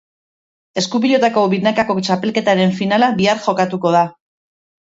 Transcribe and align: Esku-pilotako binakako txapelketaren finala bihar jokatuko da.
Esku-pilotako 0.81 1.43
binakako 1.51 1.97
txapelketaren 2.09 2.73
finala 2.81 3.11
bihar 3.23 3.45
jokatuko 3.47 3.93
da. 3.99 4.03